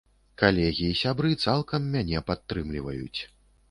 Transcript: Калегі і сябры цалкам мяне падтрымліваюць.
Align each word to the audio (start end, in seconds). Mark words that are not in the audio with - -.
Калегі 0.41 0.87
і 0.93 0.95
сябры 1.03 1.31
цалкам 1.45 1.81
мяне 1.93 2.27
падтрымліваюць. 2.31 3.19